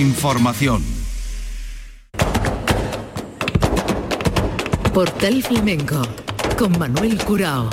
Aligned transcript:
Información. 0.00 0.82
Portal 4.94 5.42
Flamenco 5.42 6.00
con 6.56 6.78
Manuel 6.78 7.22
Curao. 7.22 7.68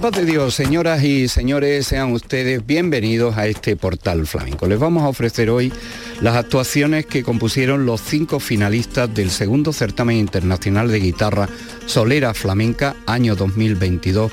Paz 0.00 0.12
de 0.12 0.24
Dios, 0.24 0.54
señoras 0.54 1.04
y 1.04 1.28
señores, 1.28 1.86
sean 1.86 2.12
ustedes 2.12 2.64
bienvenidos 2.64 3.36
a 3.36 3.46
este 3.46 3.76
portal 3.76 4.26
flamenco. 4.26 4.66
Les 4.66 4.78
vamos 4.78 5.02
a 5.02 5.08
ofrecer 5.08 5.50
hoy 5.50 5.70
las 6.22 6.36
actuaciones 6.36 7.04
que 7.04 7.22
compusieron 7.22 7.84
los 7.84 8.00
cinco 8.00 8.40
finalistas 8.40 9.12
del 9.12 9.30
segundo 9.30 9.74
certamen 9.74 10.16
internacional 10.16 10.88
de 10.90 11.00
guitarra 11.00 11.50
Solera 11.84 12.32
Flamenca 12.32 12.96
año 13.06 13.36
2022, 13.36 14.32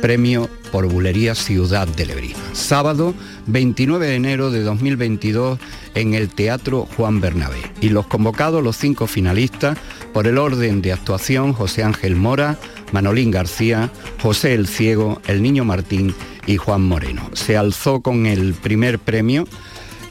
premio 0.00 0.50
por 0.72 0.88
Bulería 0.88 1.36
Ciudad 1.36 1.86
de 1.86 2.06
Lebrija. 2.06 2.40
Sábado 2.52 3.14
29 3.46 4.08
de 4.08 4.14
enero 4.16 4.50
de 4.50 4.62
2022 4.62 5.60
en 5.94 6.14
el 6.14 6.28
Teatro 6.28 6.88
Juan 6.96 7.20
Bernabé. 7.20 7.62
Y 7.80 7.90
los 7.90 8.08
convocados, 8.08 8.64
los 8.64 8.76
cinco 8.76 9.06
finalistas, 9.06 9.78
por 10.12 10.26
el 10.26 10.38
orden 10.38 10.82
de 10.82 10.92
actuación, 10.92 11.52
José 11.52 11.84
Ángel 11.84 12.16
Mora, 12.16 12.58
Manolín 12.94 13.32
García, 13.32 13.90
José 14.22 14.54
el 14.54 14.68
Ciego, 14.68 15.20
el 15.26 15.42
Niño 15.42 15.64
Martín 15.64 16.14
y 16.46 16.58
Juan 16.58 16.82
Moreno. 16.82 17.28
Se 17.32 17.56
alzó 17.56 18.02
con 18.02 18.24
el 18.26 18.54
primer 18.54 19.00
premio 19.00 19.48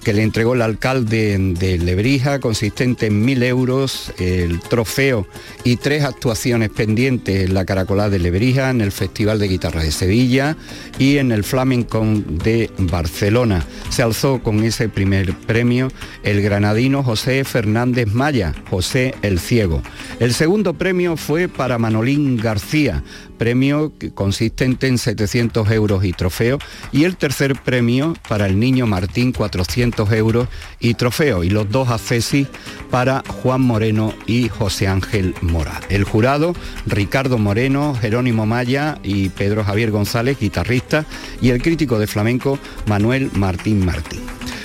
que 0.04 0.14
le 0.14 0.24
entregó 0.24 0.54
el 0.54 0.62
alcalde 0.62 1.38
de 1.38 1.78
Lebrija, 1.78 2.40
consistente 2.40 3.08
en 3.08 3.24
mil 3.24 3.42
euros, 3.44 4.14
el 4.20 4.60
trofeo 4.60 5.28
y 5.64 5.78
tres 5.78 6.04
actuaciones 6.04 6.70
pendientes 6.70 7.46
en 7.46 7.54
la 7.54 7.66
Caracolá 7.66 8.10
de 8.10 8.20
Lebrija, 8.20 8.70
en 8.70 8.82
el 8.82 8.92
Festival 8.92 9.40
de 9.40 9.48
Guitarra 9.48 9.82
de 9.82 9.92
Sevilla 9.92 10.58
y 11.00 11.18
en 11.18 11.32
el 11.32 11.44
Flamenco 11.44 12.04
de 12.04 12.70
Barcelona. 12.78 13.66
Se 13.90 14.04
alzó 14.04 14.44
con 14.44 14.64
ese 14.64 14.90
primer 14.90 15.34
premio 15.34 15.90
el 16.24 16.42
granadino 16.42 17.04
José 17.04 17.44
Fernández 17.44 18.08
Maya, 18.08 18.54
José 18.70 19.16
el 19.22 19.40
Ciego. 19.40 19.82
El 20.20 20.34
segundo 20.34 20.74
premio 20.74 21.18
fue 21.18 21.48
para 21.48 21.78
Manolín 21.78 22.38
García, 22.38 23.04
premio 23.44 23.92
consistente 24.16 24.88
en 24.88 24.98
700 24.98 25.70
euros 25.72 26.06
y 26.06 26.14
trofeo, 26.14 26.60
y 26.94 27.04
el 27.04 27.18
tercer 27.18 27.62
premio 27.62 28.14
para 28.30 28.46
el 28.46 28.58
niño 28.58 28.88
Martín, 28.88 29.34
400 29.34 30.10
euros 30.14 30.48
y 30.80 30.94
trofeo, 30.94 31.44
y 31.44 31.50
los 31.50 31.70
dos 31.70 31.90
accesis 31.90 32.48
para 32.90 33.22
Juan 33.28 33.60
Moreno 33.60 34.14
y 34.28 34.48
José 34.48 34.88
Ángel 34.88 35.36
Mora. 35.42 35.82
El 35.90 36.06
jurado, 36.06 36.54
Ricardo 36.86 37.38
Moreno, 37.38 37.96
Jerónimo 38.00 38.46
Maya 38.46 38.98
y 39.04 39.28
Pedro 39.28 39.66
Javier 39.66 39.92
González, 39.92 40.40
guitarrista, 40.40 41.06
y 41.42 41.50
el 41.50 41.62
crítico 41.62 42.00
de 42.00 42.08
flamenco, 42.08 42.58
Manuel 42.88 43.30
Martín 43.34 43.84
Martín. 43.84 44.22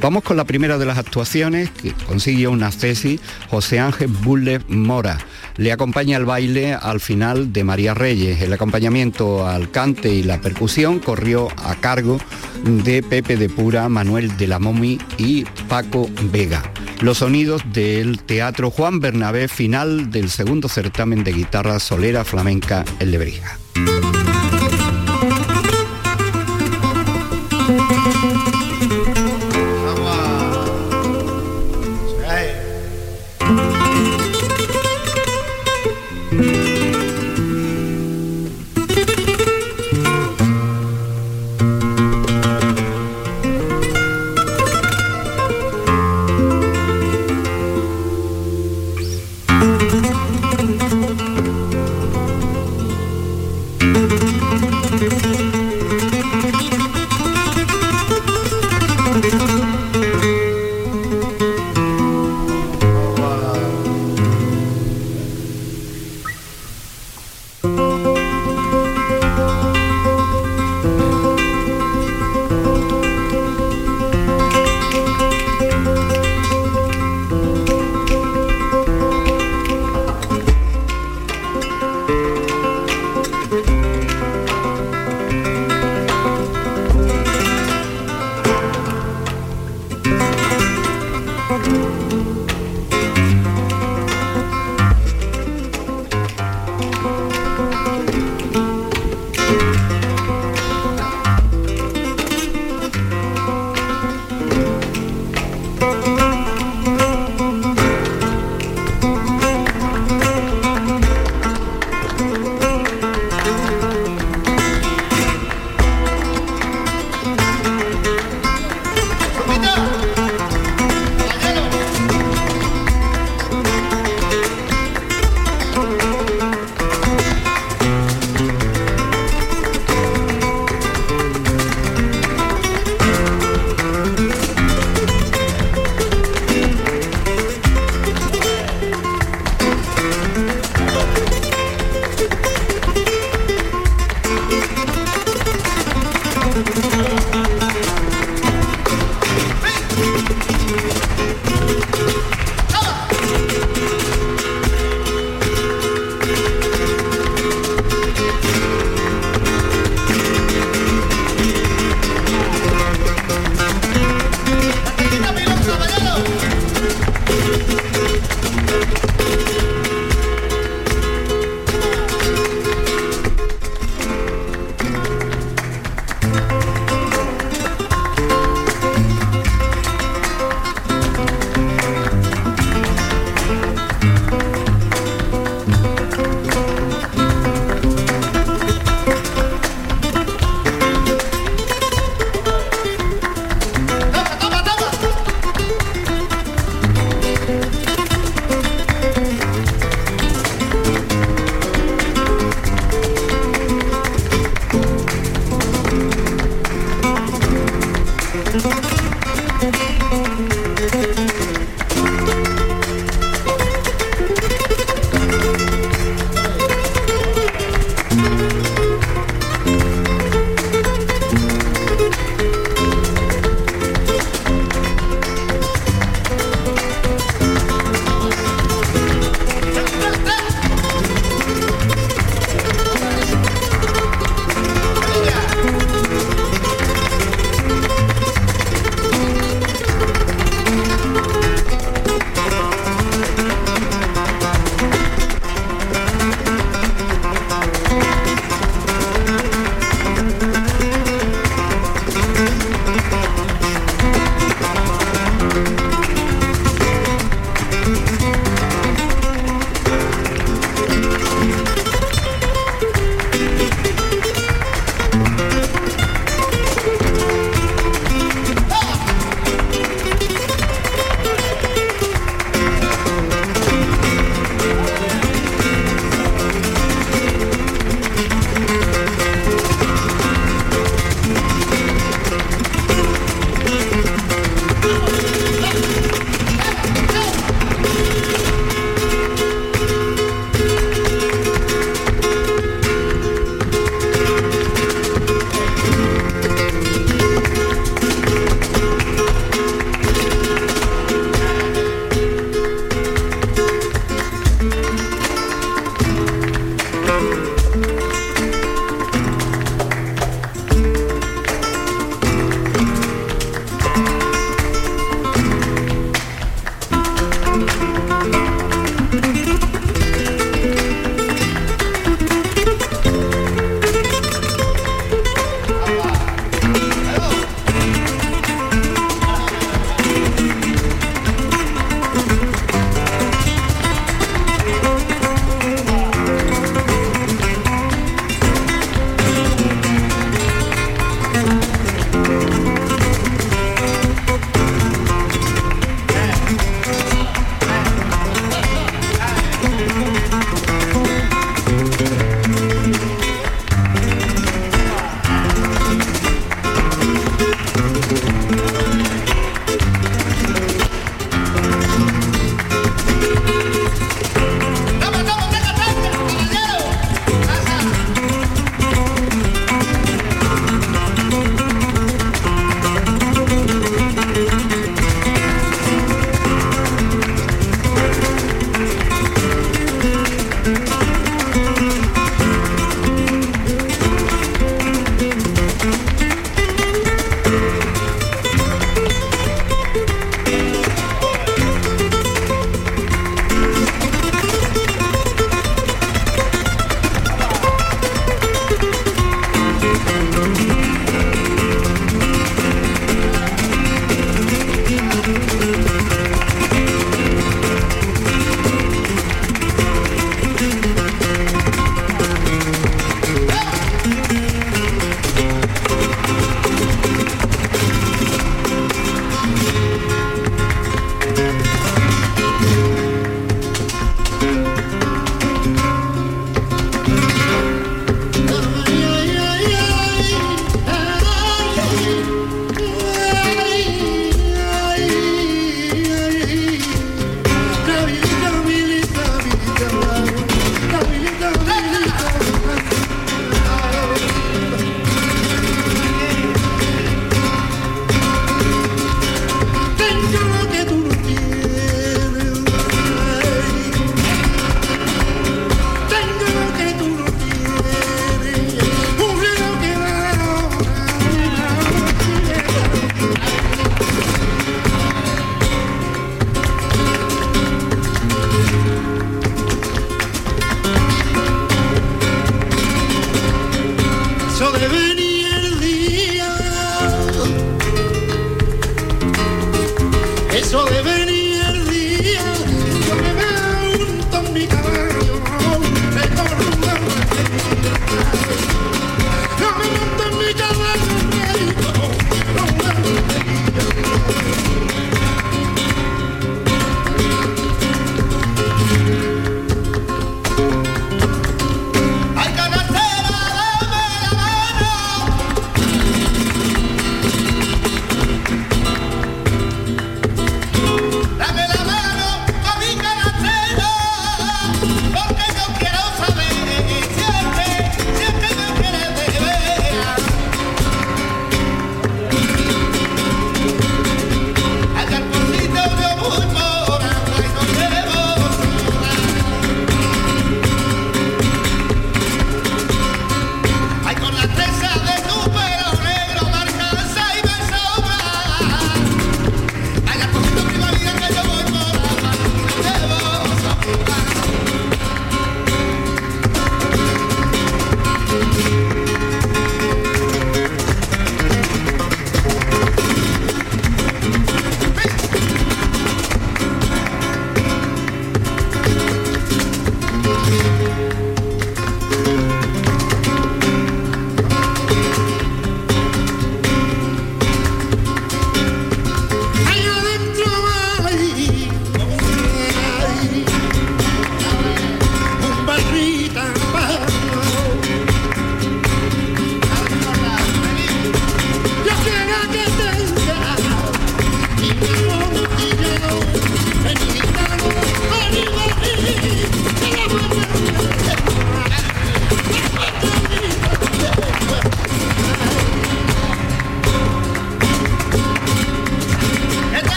Vamos 0.00 0.22
con 0.22 0.38
la 0.38 0.44
primera 0.44 0.78
de 0.78 0.86
las 0.86 0.96
actuaciones 0.96 1.68
que 1.70 1.92
consiguió 1.92 2.50
una 2.50 2.70
tesis 2.70 3.20
José 3.50 3.80
Ángel 3.80 4.08
Bulle 4.08 4.60
Mora. 4.66 5.18
Le 5.58 5.72
acompaña 5.72 6.16
el 6.16 6.24
baile 6.24 6.72
al 6.72 7.00
final 7.00 7.52
de 7.52 7.64
María 7.64 7.92
Reyes. 7.92 8.40
El 8.40 8.54
acompañamiento 8.54 9.46
al 9.46 9.70
cante 9.70 10.08
y 10.08 10.22
la 10.22 10.40
percusión 10.40 11.00
corrió 11.00 11.48
a 11.62 11.74
cargo 11.76 12.18
de 12.64 13.02
Pepe 13.02 13.36
de 13.36 13.50
Pura, 13.50 13.90
Manuel 13.90 14.38
de 14.38 14.46
la 14.46 14.58
Momi 14.58 14.98
y 15.18 15.44
Paco 15.68 16.08
Vega. 16.32 16.62
Los 17.02 17.18
sonidos 17.18 17.62
del 17.70 18.20
Teatro 18.20 18.70
Juan 18.70 19.00
Bernabé, 19.00 19.48
final 19.48 20.10
del 20.10 20.30
segundo 20.30 20.68
certamen 20.68 21.24
de 21.24 21.32
guitarra 21.32 21.78
solera 21.78 22.24
flamenca 22.24 22.86
en 23.00 23.10
Lebrija. 23.10 23.59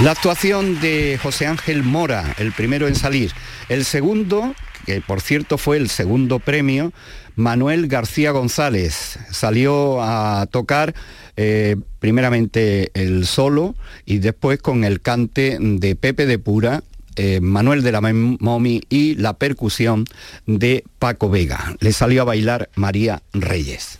La 0.00 0.12
actuación 0.12 0.80
de 0.80 1.18
José 1.22 1.46
Ángel 1.46 1.82
Mora, 1.84 2.34
el 2.38 2.52
primero 2.52 2.88
en 2.88 2.94
salir. 2.94 3.32
El 3.68 3.84
segundo, 3.84 4.54
que 4.84 5.00
por 5.00 5.20
cierto 5.20 5.58
fue 5.58 5.76
el 5.76 5.88
segundo 5.88 6.38
premio, 6.38 6.92
Manuel 7.36 7.86
García 7.86 8.32
González. 8.32 9.18
Salió 9.30 10.02
a 10.02 10.46
tocar 10.46 10.94
eh, 11.36 11.76
primeramente 12.00 12.90
el 12.94 13.26
solo 13.26 13.74
y 14.04 14.18
después 14.18 14.60
con 14.60 14.84
el 14.84 15.00
cante 15.00 15.58
de 15.60 15.94
Pepe 15.94 16.26
de 16.26 16.38
Pura 16.38 16.82
eh, 17.16 17.40
Manuel 17.40 17.82
de 17.82 17.92
la 17.92 18.00
Momi 18.00 18.80
y 18.88 19.14
la 19.16 19.34
percusión 19.34 20.06
de 20.46 20.84
Paco 20.98 21.28
Vega. 21.28 21.76
Le 21.80 21.92
salió 21.92 22.22
a 22.22 22.24
bailar 22.24 22.70
María 22.74 23.22
Reyes. 23.34 23.98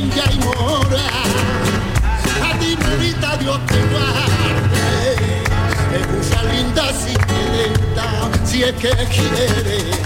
bella 0.00 0.24
y 0.32 0.38
mora. 0.38 1.06
A 2.42 2.58
ti, 2.58 2.76
morita, 2.76 3.36
Dios 3.36 3.60
te 3.66 3.80
guarde. 3.92 5.44
Es 5.96 6.06
mucha 6.08 6.42
linda 6.44 6.92
si 6.92 7.14
te 7.14 8.46
si 8.46 8.62
es 8.62 8.72
que 8.74 8.90
quiere. 8.90 9.96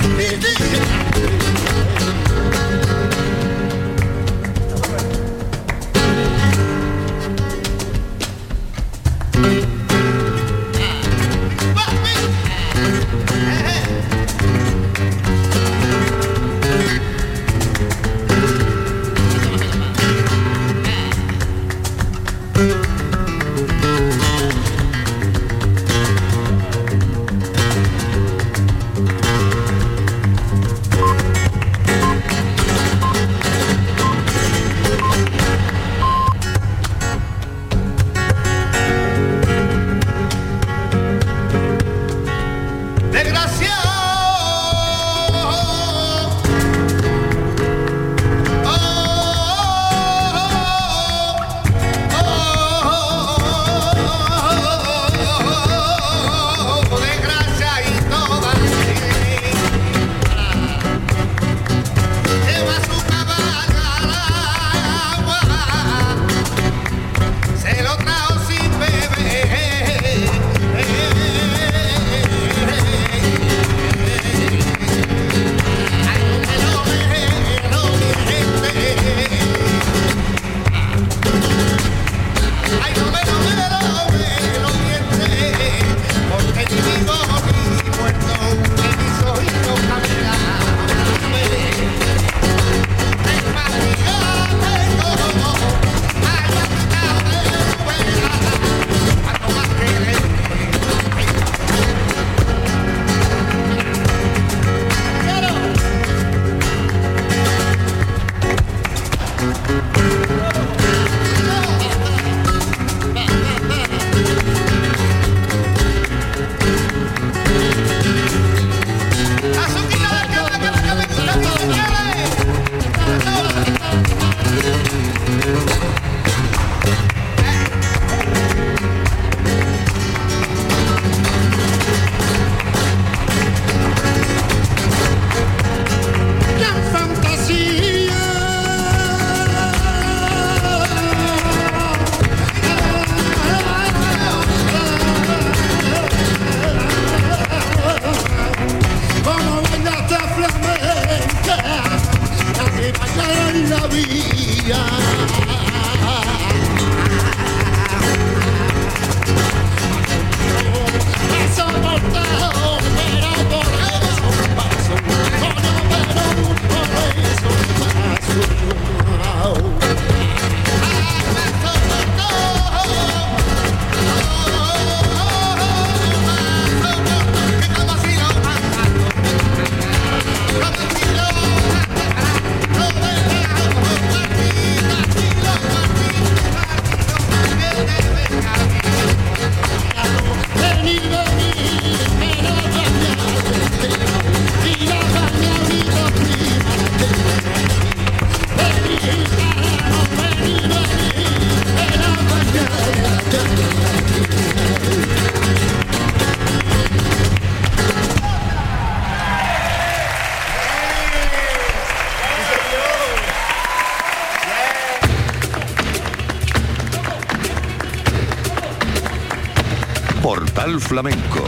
Flamenco. 220.91 221.47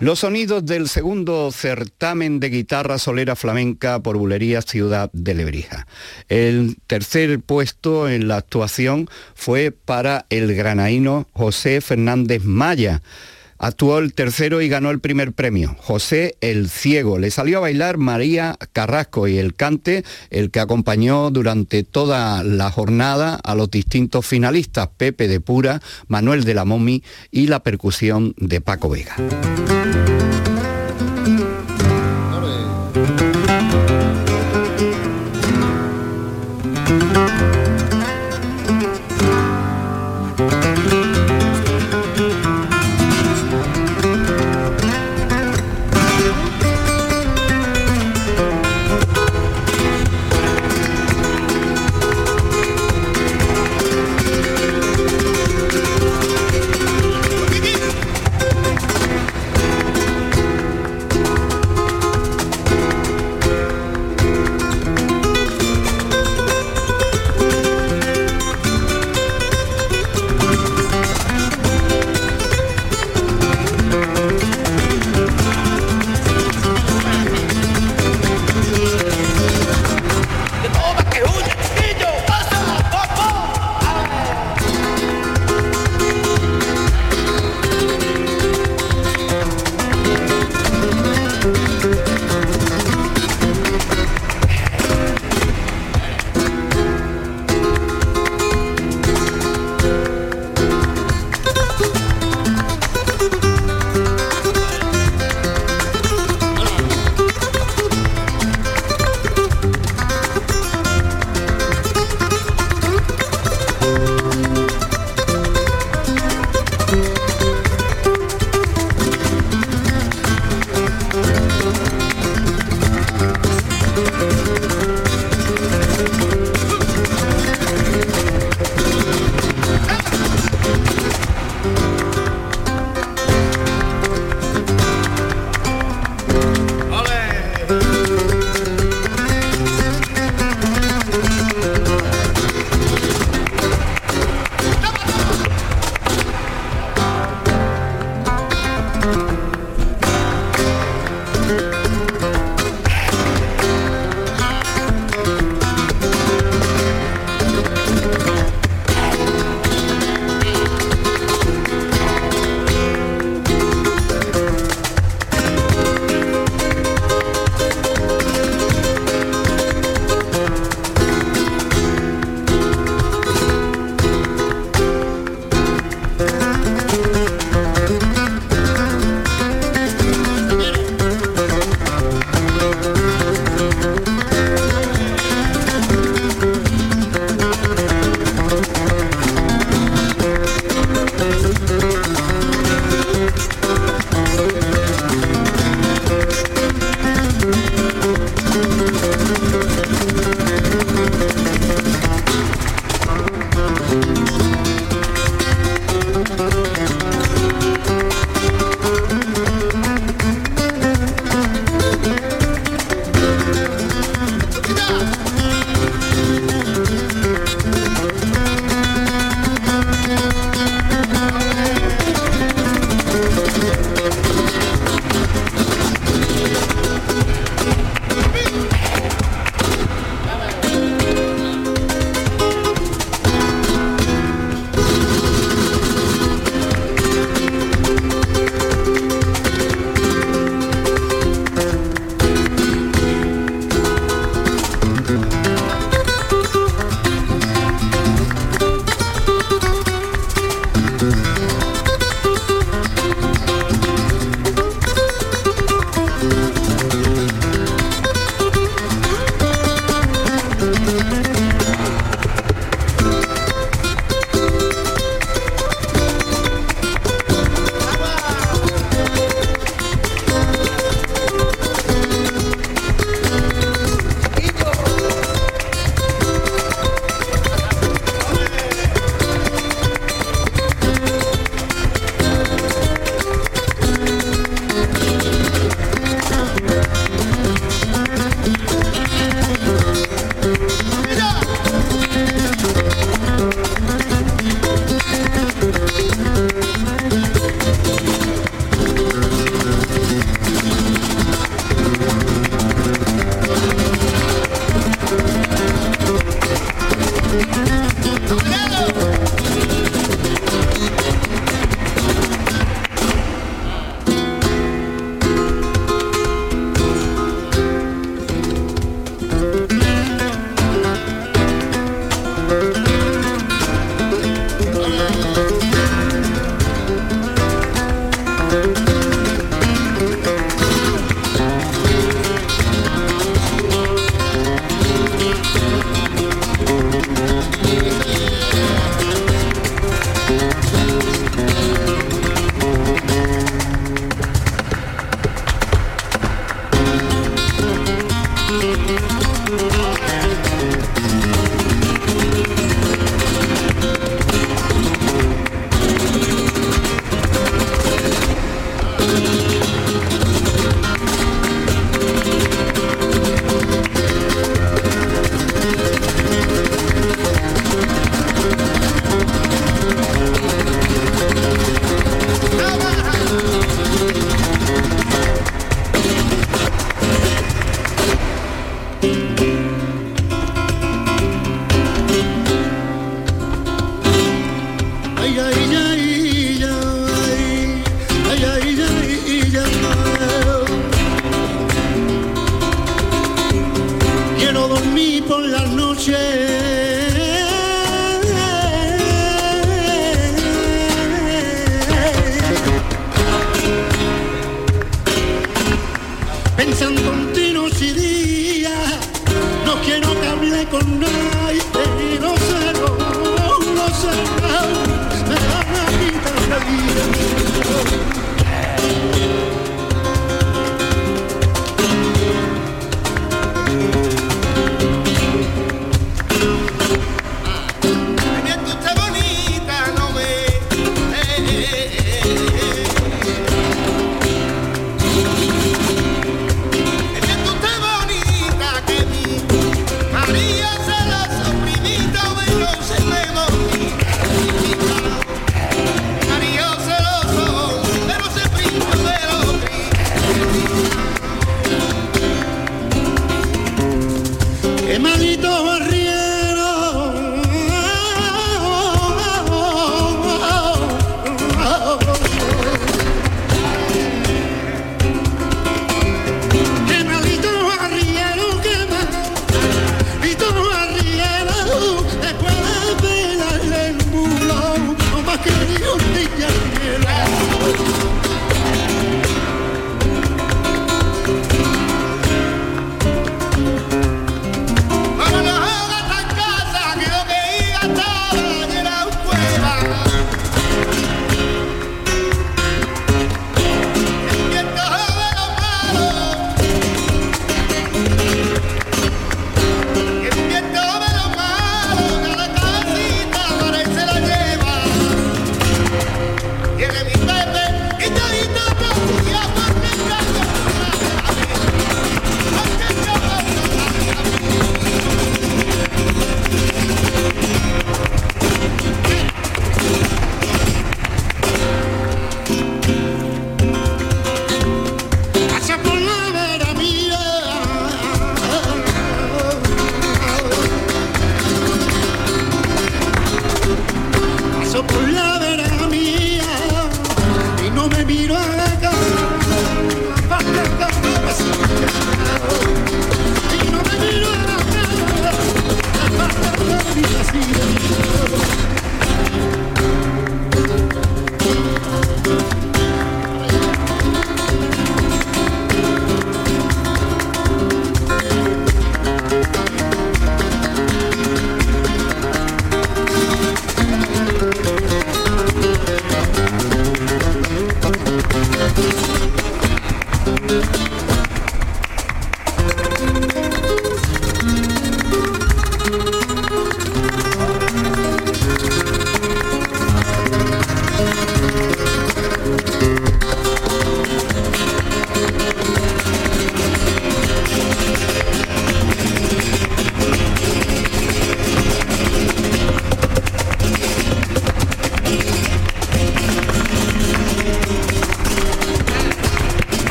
Los 0.00 0.18
sonidos 0.18 0.66
del 0.66 0.88
segundo 0.88 1.52
certamen 1.52 2.40
de 2.40 2.50
guitarra 2.50 2.98
solera 2.98 3.36
flamenca 3.36 4.00
por 4.00 4.16
Bulerías 4.16 4.64
Ciudad 4.64 5.10
de 5.12 5.34
Lebrija. 5.34 5.86
El 6.28 6.76
tercer 6.88 7.38
puesto 7.38 8.08
en 8.08 8.26
la 8.26 8.38
actuación 8.38 9.08
fue 9.36 9.70
para 9.70 10.26
el 10.28 10.56
granaíno 10.56 11.28
José 11.34 11.80
Fernández 11.80 12.42
Maya 12.42 13.00
Actuó 13.58 13.98
el 13.98 14.14
tercero 14.14 14.60
y 14.62 14.68
ganó 14.68 14.90
el 14.90 15.00
primer 15.00 15.32
premio. 15.32 15.76
José 15.78 16.36
el 16.40 16.68
Ciego. 16.68 17.18
Le 17.18 17.30
salió 17.30 17.58
a 17.58 17.62
bailar 17.62 17.98
María 17.98 18.56
Carrasco 18.72 19.28
y 19.28 19.38
el 19.38 19.54
cante, 19.54 20.04
el 20.30 20.50
que 20.50 20.60
acompañó 20.60 21.30
durante 21.30 21.82
toda 21.82 22.44
la 22.44 22.70
jornada 22.70 23.38
a 23.42 23.54
los 23.54 23.70
distintos 23.70 24.26
finalistas, 24.26 24.88
Pepe 24.96 25.28
de 25.28 25.40
Pura, 25.40 25.80
Manuel 26.06 26.44
de 26.44 26.54
la 26.54 26.64
Momi 26.64 27.02
y 27.30 27.48
la 27.48 27.62
percusión 27.62 28.34
de 28.38 28.60
Paco 28.60 28.88
Vega. 28.88 29.16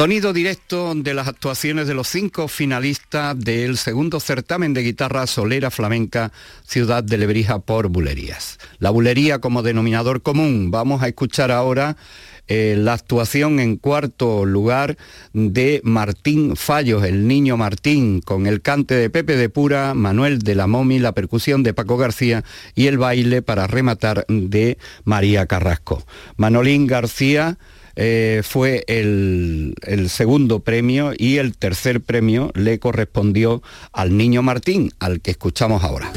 Sonido 0.00 0.32
directo 0.32 0.94
de 0.94 1.12
las 1.12 1.28
actuaciones 1.28 1.86
de 1.86 1.92
los 1.92 2.08
cinco 2.08 2.48
finalistas 2.48 3.38
del 3.38 3.76
segundo 3.76 4.18
certamen 4.18 4.72
de 4.72 4.82
guitarra 4.82 5.26
solera 5.26 5.70
flamenca 5.70 6.32
Ciudad 6.66 7.04
de 7.04 7.18
Lebrija 7.18 7.58
por 7.58 7.88
Bulerías. 7.88 8.58
La 8.78 8.88
bulería 8.88 9.40
como 9.40 9.62
denominador 9.62 10.22
común. 10.22 10.70
Vamos 10.70 11.02
a 11.02 11.08
escuchar 11.08 11.50
ahora 11.50 11.98
eh, 12.48 12.76
la 12.78 12.94
actuación 12.94 13.60
en 13.60 13.76
cuarto 13.76 14.46
lugar 14.46 14.96
de 15.34 15.82
Martín 15.84 16.56
Fallos, 16.56 17.04
el 17.04 17.28
niño 17.28 17.58
Martín, 17.58 18.22
con 18.22 18.46
el 18.46 18.62
cante 18.62 18.94
de 18.94 19.10
Pepe 19.10 19.36
de 19.36 19.50
Pura, 19.50 19.92
Manuel 19.92 20.38
de 20.38 20.54
la 20.54 20.66
Momi, 20.66 20.98
la 20.98 21.12
percusión 21.12 21.62
de 21.62 21.74
Paco 21.74 21.98
García 21.98 22.42
y 22.74 22.86
el 22.86 22.96
baile 22.96 23.42
para 23.42 23.66
rematar 23.66 24.24
de 24.28 24.78
María 25.04 25.44
Carrasco. 25.44 26.06
Manolín 26.38 26.86
García 26.86 27.58
eh, 28.02 28.40
fue 28.42 28.82
el, 28.86 29.74
el 29.82 30.08
segundo 30.08 30.60
premio 30.60 31.12
y 31.14 31.36
el 31.36 31.54
tercer 31.54 32.00
premio 32.00 32.50
le 32.54 32.78
correspondió 32.78 33.62
al 33.92 34.16
niño 34.16 34.40
Martín, 34.40 34.90
al 35.00 35.20
que 35.20 35.32
escuchamos 35.32 35.84
ahora. 35.84 36.10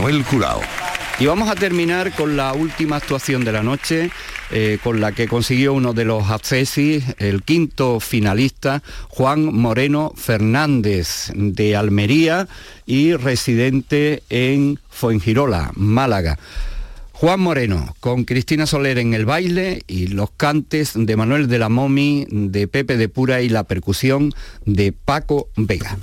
Manuel 0.00 0.24
Curao. 0.24 0.62
Y 1.18 1.26
vamos 1.26 1.50
a 1.50 1.54
terminar 1.54 2.14
con 2.14 2.34
la 2.34 2.54
última 2.54 2.96
actuación 2.96 3.44
de 3.44 3.52
la 3.52 3.62
noche, 3.62 4.10
eh, 4.50 4.78
con 4.82 4.98
la 4.98 5.12
que 5.12 5.28
consiguió 5.28 5.74
uno 5.74 5.92
de 5.92 6.06
los 6.06 6.30
accesis, 6.30 7.04
el 7.18 7.42
quinto 7.42 8.00
finalista, 8.00 8.82
Juan 9.08 9.54
Moreno 9.54 10.14
Fernández, 10.16 11.30
de 11.34 11.76
Almería 11.76 12.48
y 12.86 13.12
residente 13.12 14.22
en 14.30 14.78
Fuengirola, 14.88 15.70
Málaga. 15.74 16.38
Juan 17.12 17.40
Moreno, 17.40 17.94
con 18.00 18.24
Cristina 18.24 18.64
Soler 18.64 18.96
en 18.96 19.12
el 19.12 19.26
baile 19.26 19.82
y 19.86 20.06
los 20.06 20.30
cantes 20.30 20.92
de 20.94 21.14
Manuel 21.14 21.46
de 21.46 21.58
la 21.58 21.68
Momi, 21.68 22.26
de 22.30 22.68
Pepe 22.68 22.96
de 22.96 23.10
Pura 23.10 23.42
y 23.42 23.50
la 23.50 23.64
percusión 23.64 24.32
de 24.64 24.92
Paco 24.92 25.50
Vega. 25.56 25.98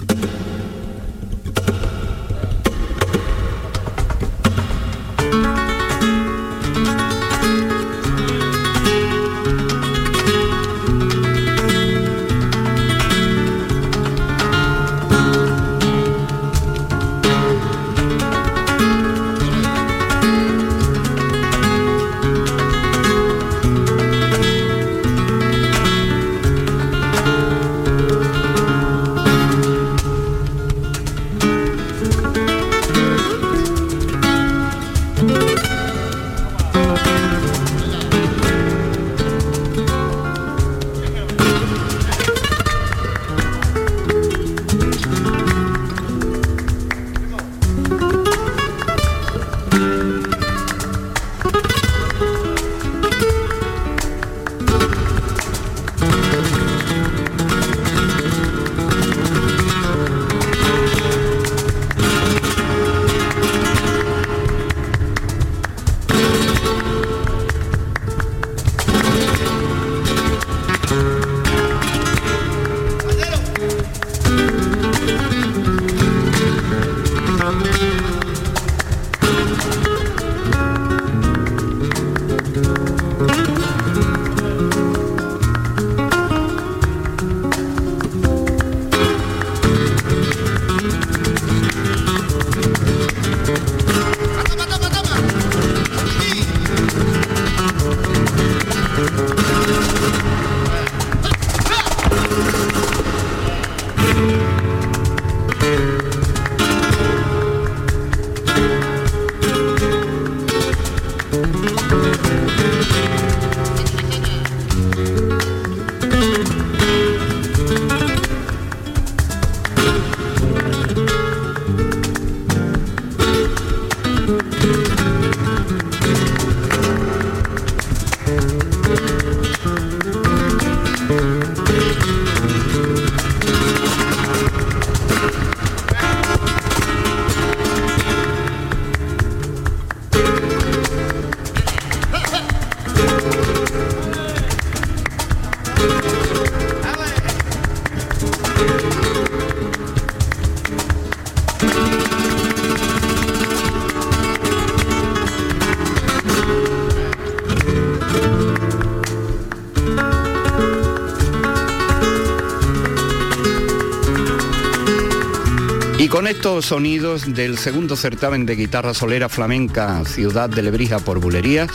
Sonidos 166.62 167.34
del 167.34 167.58
segundo 167.58 167.95
certamen 167.95 168.45
de 168.45 168.55
guitarra 168.55 168.93
solera 168.93 169.30
flamenca 169.30 170.03
Ciudad 170.05 170.49
de 170.49 170.62
Lebrija 170.62 170.99
por 170.99 171.20
Bulería, 171.20 171.68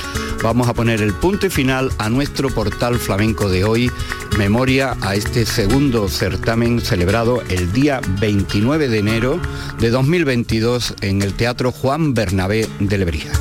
vamos 0.42 0.68
a 0.68 0.74
poner 0.74 1.02
el 1.02 1.12
punto 1.14 1.46
y 1.46 1.50
final 1.50 1.90
a 1.98 2.08
nuestro 2.08 2.48
portal 2.50 2.98
flamenco 2.98 3.48
de 3.48 3.64
hoy, 3.64 3.90
memoria 4.38 4.96
a 5.00 5.14
este 5.14 5.46
segundo 5.46 6.08
certamen 6.08 6.80
celebrado 6.80 7.42
el 7.48 7.72
día 7.72 8.00
29 8.20 8.88
de 8.88 8.98
enero 8.98 9.40
de 9.78 9.90
2022 9.90 10.94
en 11.00 11.22
el 11.22 11.34
Teatro 11.34 11.72
Juan 11.72 12.14
Bernabé 12.14 12.68
de 12.78 12.98
Lebrija. 12.98 13.31